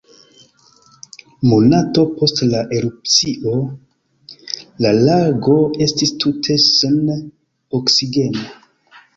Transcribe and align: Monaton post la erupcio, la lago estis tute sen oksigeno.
Monaton 1.49 2.07
post 2.21 2.41
la 2.53 2.61
erupcio, 2.79 3.53
la 4.87 4.95
lago 5.03 5.59
estis 5.89 6.15
tute 6.25 6.59
sen 6.71 7.01
oksigeno. 7.83 8.51